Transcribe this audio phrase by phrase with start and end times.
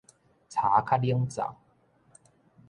[0.49, 1.55] 柴較冷灶